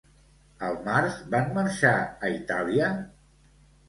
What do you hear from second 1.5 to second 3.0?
marxar a Itàlia?